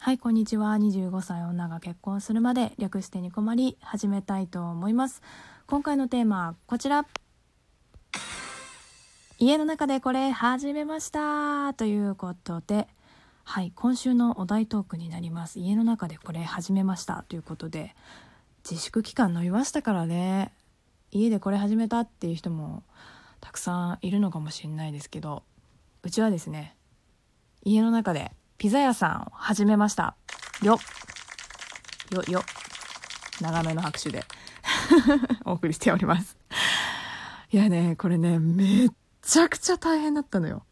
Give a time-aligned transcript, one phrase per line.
[0.00, 0.76] はい、こんにちは。
[0.76, 5.22] 25歳女が結婚するまで略してに困り始めたいと思います。
[5.66, 7.04] 今回のテーマはこちら。
[9.40, 12.86] 家の中でこれ始めましたということで、
[13.42, 15.58] はい、今週のお題トークになります。
[15.58, 17.96] 家の中でこれ始めましたということで、
[18.64, 20.52] 自粛期間伸びましたからね、
[21.10, 22.84] 家でこれ始めたっていう人も
[23.40, 25.42] たくさんいるのかもしれないですけど、
[26.04, 26.76] うちはですね、
[27.64, 30.16] 家の中でピザ屋さんを始めました。
[30.64, 30.80] よ
[32.10, 32.42] よよ
[33.40, 34.24] 長めの拍手で
[35.46, 36.36] お送りしております。
[37.52, 38.88] いやね、これね、めっ
[39.22, 40.66] ちゃくちゃ大変だったのよ。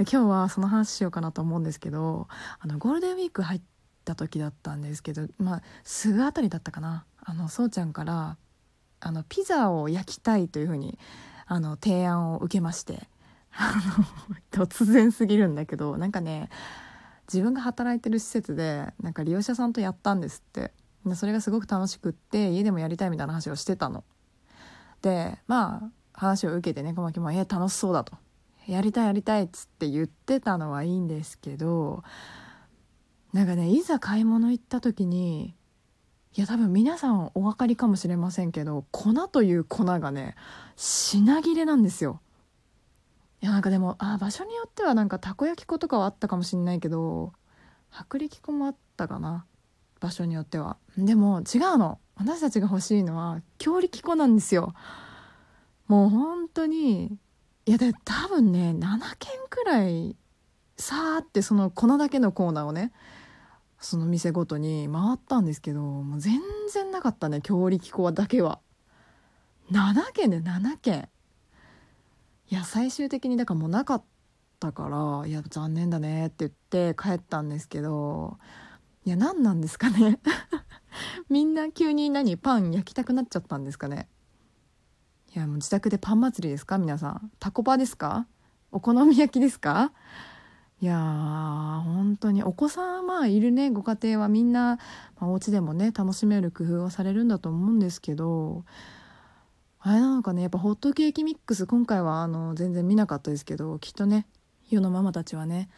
[0.00, 3.62] 今日はその話しようかなと思うんですけど、あの、ゴールデンウィーク入っ
[4.04, 7.06] た時だったんですけど、まあ、すぐあたりだったかな。
[7.24, 8.36] あの、そうちゃんから、
[9.00, 10.98] あの、ピザを焼きたいというふうに、
[11.46, 13.08] あの、提案を受けまして、
[13.52, 14.34] あの、
[14.66, 16.50] 突然すぎるんだけど、なんかね、
[17.32, 20.72] 自分が働いてる施設でなんか利用者さんとやったんですって。
[21.06, 24.04] でそれがすごく楽しくって家でもやりたいみたいな話をしてたの。
[25.02, 28.18] でまあ話を受けてね小牧も「え楽しそうだ」と
[28.68, 32.02] 「やりたいやりたい」っつって言ってたのはいいんですけど
[33.32, 35.54] なんかねいざ買い物行った時に
[36.36, 40.34] いや多分皆さんお分かりかもしれませんけど粉という粉がね
[40.76, 42.20] 品切れなんですよ。
[43.42, 47.32] いやなんかでもあ場所によってはなんかたこ焼き粉とかはあったかもしんないけど
[47.92, 49.46] 薄力粉もあったかな。
[50.00, 50.78] 場所によっては。
[50.96, 51.98] でも違うの。
[52.16, 54.74] 私たちが欲しいのは強力粉なんですよ。
[55.86, 57.18] もう本当に
[57.66, 60.16] いやで多分ね7軒くらい
[60.76, 62.92] さーってその粉だけのコーナーをね
[63.78, 66.40] その店ごとに回ったんですけどもう全
[66.72, 68.60] 然なかったね強力粉だけは。
[69.72, 71.08] 7軒で7軒。
[72.50, 74.02] いや最終的にだからもうなかっ
[74.58, 78.38] たからいや残念だねって言って帰ったんですけど
[79.04, 80.18] いや何なんですかね。
[81.30, 84.08] みんな急に何パン焼きたくなっちゃったんですかね。
[85.34, 86.76] いやもう自宅でパン祭りですか？
[86.76, 87.30] 皆さん。
[87.38, 88.26] タコパですか？
[88.72, 89.92] お好み焼きですか？
[90.82, 93.70] いやー本当にお子さんまあいるね。
[93.70, 94.78] ご家庭はみんな、
[95.18, 98.64] まあ、お家でもね楽しめる工夫をされるんだと思うんですけど
[99.82, 104.26] あれなのかねやっぱホットケーキミックス今回はあの全然見なかったですけどきっとね
[104.68, 105.70] 世のママたちはね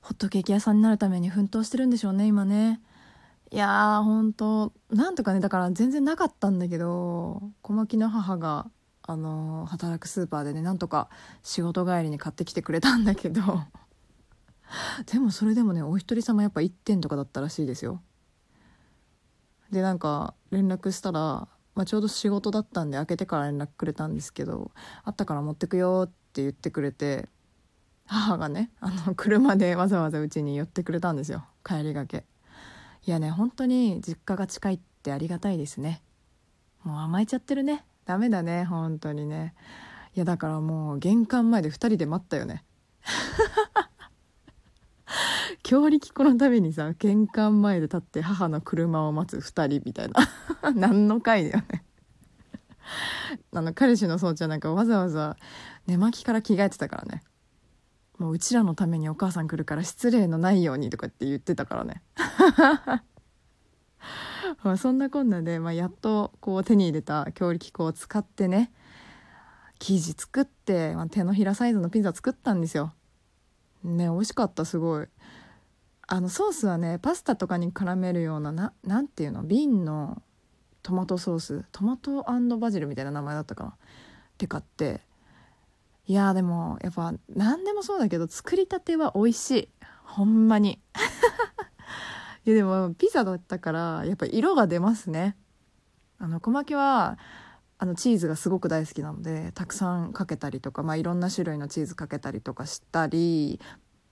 [0.00, 2.80] ホットケーキ屋さんになるために奮闘してるんでしょうね今ね。
[3.52, 8.70] いやー本当なんとかねだから全然なかったんだけど小牧の母が
[9.02, 11.10] あの働くスーパーでねなんとか
[11.42, 13.42] 仕事帰りに買ってきてくれたんだけど
[15.12, 18.00] でもそれでもねお一人様やっぱ1点とかだったらしいですよ。
[19.70, 24.72] でなんか連絡したらまあ、ちょうど仕事だったんで開けてから連絡くれたんですけど
[25.04, 27.28] 「あったから持ってくよ」って言ってくれて
[28.06, 31.46] 母がねあの車でわざわざうちに寄ってくれたんですよ。
[31.64, 32.26] 帰りがけ。
[33.04, 36.02] いやね本当に実家が近いってありがたいですね。
[36.84, 37.84] もう甘えちゃってるね。
[38.04, 39.54] ダメだね本当にね。
[40.14, 42.64] いやだからもう玄関前で2人で待ったよね。
[45.72, 50.28] 強力粉のためにさ玄関前で立って母の車を待つ2人みたいな。
[50.76, 51.82] 何の回だよね。
[53.56, 55.38] あの彼氏のそうちゃんなんかわざわざ
[55.86, 57.22] 寝巻きから着替えてたからね。
[58.18, 62.02] もううちらのためにお母さん来るから失礼のないようにとかって言ってたからね。
[64.62, 68.74] まあそんなこんなで、まあ、やっとこう手に入れた強力粉を使ってね
[69.78, 72.92] 生地作って、まあ、手のひらサイズのピザ作ったんですよ。
[73.82, 75.08] ね美味しかったすごい。
[76.06, 79.42] あのソースはねパスタとかに絡めるようなななんていうの？
[79.42, 80.22] 瓶の
[80.82, 81.64] トマトソース？
[81.72, 82.24] トマト
[82.58, 83.70] バジルみたいな名前だったかな？
[83.70, 83.74] っ
[84.38, 85.00] て買って。
[86.06, 89.68] いやでもやっぱ何でもそうだけど作りたては美味しい。
[90.04, 90.80] ほんまに。
[92.44, 95.36] いやでもピザだったからやっぱ色が出ますね。
[96.18, 97.18] あの小牧は
[97.78, 103.60] あのチーズがすごく大好きなのでたくさんかけたりとか、まあ、いろんな種類のチーズかけたりとかしたり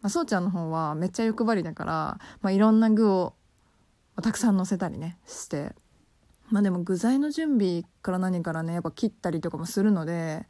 [0.02, 3.34] まあ、そうちゃんの方はめっちゃ欲張りだから、まあ、いろんな具を、
[4.22, 5.74] たくさん乗せたりねして。
[6.50, 10.46] まあでも具材の準備から何からねやっぱ切ったりとかもするので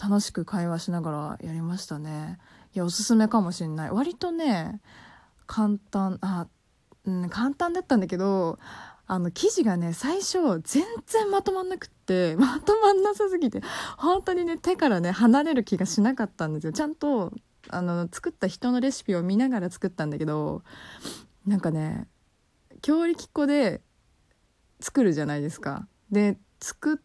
[0.00, 2.38] 楽しく会話しながらやりましたね。
[2.74, 3.90] いやおすすめかもしんない。
[3.90, 4.80] 割とね
[5.46, 6.46] 簡単あ
[7.04, 8.58] うん簡単だったんだけど
[9.06, 13.62] あの生地がね最初全然まとまんなくって まとまんなさすぎて
[13.96, 16.72] 本当にね手からね離れる気がしなかったんですよ。
[16.72, 17.32] ちゃんと
[17.68, 20.62] あの作った人のレシピを見ながら作ったんだけど
[21.46, 22.08] なんかね
[22.82, 23.80] 強力粉で
[24.80, 25.86] 作るじゃないですか。
[26.10, 26.96] で作っ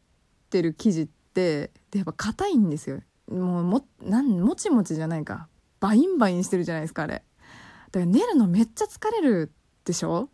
[0.50, 3.02] てる生地ってでやっぱ硬いんですよ。
[3.30, 5.48] もうもなんもちもちじゃないか。
[5.80, 7.24] バインバインしてるじゃないですかあれ。
[7.92, 9.52] だから練るのめっちゃ疲れる
[9.86, 10.30] でしょ？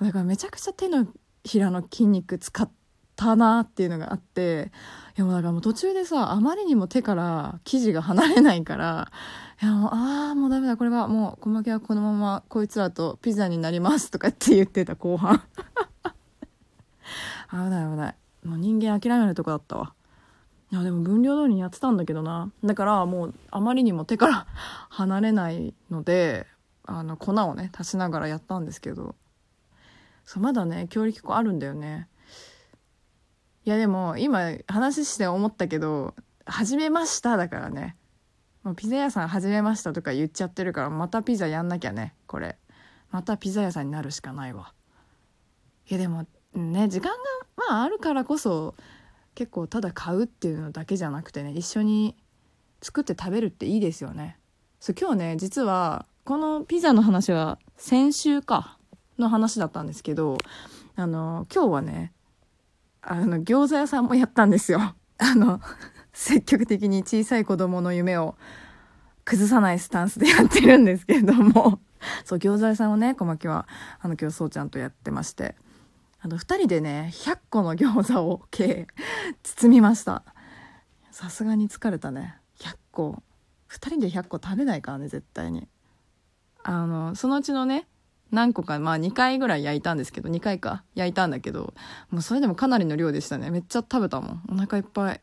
[0.00, 1.06] だからめちゃくちゃ手の
[1.44, 2.70] ひらの筋肉使っ
[3.16, 4.70] たなっていうのがあって
[5.16, 9.10] いやもうだからもう途中でさあまりにも手から生地が離れないから
[9.62, 15.42] いやもうああもうダメだこれはもう小牧はこのままこいつらとピザになりますとかって言ってた後半。
[17.50, 18.14] 危ない危ない。
[18.44, 19.92] もう人間諦めるとこだったわ。
[20.72, 22.50] いやでも分量通りにやってたんだけどな。
[22.64, 24.46] だからもうあまりにも手から
[24.88, 26.46] 離れないので
[26.84, 29.14] あの粉をね足しながらやったんですけど。
[30.24, 32.08] そうまだね強力粉あるんだよね。
[33.64, 36.14] いやでも今話して思ったけど
[36.46, 37.96] 「始めました」だからね。
[38.64, 42.58] もうピザ屋さん始めましたとか言っちゃってるからまたピザやんなきゃねこれ。
[43.10, 44.72] またピザ屋さんになるしかないわ。
[45.88, 47.16] いやでもね時間が
[47.56, 48.74] まああるからこそ
[49.34, 52.16] 結構ただ買うっていうのだけじゃなくてね一緒に
[52.80, 54.38] 作って食べるっていいですよね。
[54.80, 58.78] そう今日ね実はこのピザの話は先週か
[59.18, 60.38] の話だったんですけど
[60.96, 62.12] あの今日はね
[63.02, 64.94] あの餃子屋さんもやったんですよ。
[65.18, 65.60] あの
[66.12, 68.36] 積極的に小さい子供の夢を
[69.24, 71.80] 崩さないスタンスでやってるんですけれども。
[72.24, 73.68] そう餃子屋さんをね小牧は
[74.00, 75.56] あの今日そうちゃんとやってまして。
[76.20, 78.86] あの2人でね100個の餃子を計
[79.42, 80.22] 包みました。
[81.10, 82.36] さすがに疲れたね。
[82.58, 83.22] 100個。
[83.68, 85.68] 2人で100個食べないからね絶対に。
[86.62, 87.88] あのそのうちのね
[88.32, 90.82] 何個かまあ2回ぐらい焼いたんですけど2回か。
[90.94, 91.74] 焼いたんだけど
[92.10, 93.50] もうそれでもかなりの量でしたね。
[93.50, 94.42] めっちゃ食べたもん。
[94.50, 95.20] お腹いっぱい、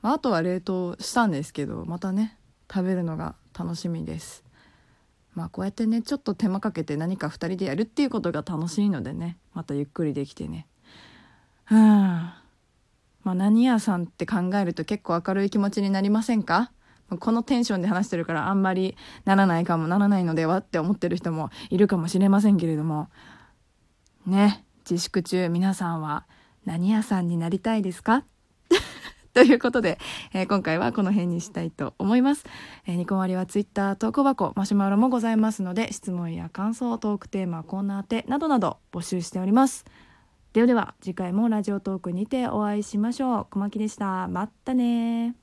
[0.00, 2.38] まあ、あとは冷凍したんですけどまたね
[2.72, 4.44] 食べるのが楽しみです。
[5.34, 10.66] まあこうやってねちょっと手間かけて何か2人でやるっていうことが楽しいのでねまたゆっくりできてね。
[11.70, 12.32] うんま
[13.32, 16.70] あ何屋さんって考えると結構明るい気持ちになりませんか？
[17.20, 23.08] このテンションで話してるからあんまりならないかもならないのではって思ってる人もいるかもしれませんけれども
[24.26, 26.26] ね自粛中皆さんは
[26.64, 28.24] 何屋さんになりたいですか？
[29.34, 29.98] ということで、
[30.32, 32.44] えー、今回はこの辺にしたいと思います。
[32.86, 39.84] えー、ニコマリはツイッター投稿箱、マシュマロもございますので、質問や感想、トークテーマ、コーナー宛などなど募集しております。
[40.54, 43.46] ではでは、次回もラジオトークにてお会いしましょう。
[43.50, 44.26] 小牧でした。
[44.28, 45.36] まったね